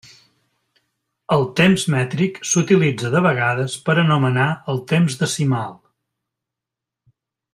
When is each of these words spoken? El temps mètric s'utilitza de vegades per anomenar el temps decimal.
El 1.35 1.43
temps 1.59 1.83
mètric 1.95 2.39
s'utilitza 2.51 3.11
de 3.17 3.21
vegades 3.27 3.77
per 3.89 3.97
anomenar 4.07 4.49
el 4.75 4.83
temps 4.93 5.21
decimal. 5.23 5.79